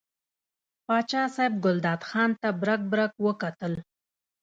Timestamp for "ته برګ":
2.41-2.81